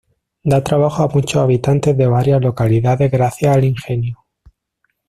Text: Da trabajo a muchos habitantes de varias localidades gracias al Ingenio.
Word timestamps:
Da 0.43 0.63
trabajo 0.63 1.03
a 1.03 1.09
muchos 1.09 1.43
habitantes 1.43 1.95
de 1.95 2.07
varias 2.07 2.41
localidades 2.41 3.11
gracias 3.11 3.55
al 3.55 3.65
Ingenio. 3.65 4.25